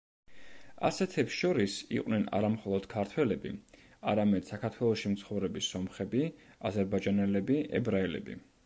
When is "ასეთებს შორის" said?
0.87-1.75